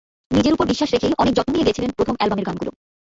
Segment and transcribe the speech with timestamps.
[0.31, 2.71] নিজের ওপর বিশ্বাস রেখেই অনেক যত্ন নিয়ে গেয়েছিলেন প্রথম অ্যালবামের গানগুলো।